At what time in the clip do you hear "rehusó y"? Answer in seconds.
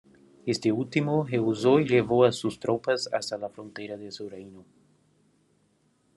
1.29-1.87